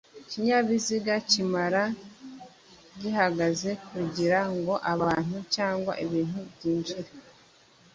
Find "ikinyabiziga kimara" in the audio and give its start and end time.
0.21-1.83